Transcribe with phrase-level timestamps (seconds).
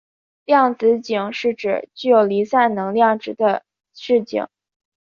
[0.45, 3.61] 量子阱是指具有离散能量值的
[3.93, 4.47] 势阱。